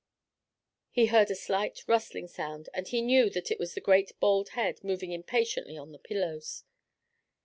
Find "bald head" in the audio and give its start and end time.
4.19-4.83